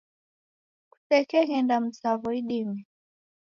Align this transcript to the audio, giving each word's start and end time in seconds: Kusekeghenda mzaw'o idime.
Kusekeghenda 0.91 1.75
mzaw'o 1.85 2.29
idime. 2.39 2.79